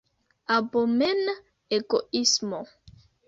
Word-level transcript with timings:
Abomena 0.55 1.35
egoismo! 1.77 2.63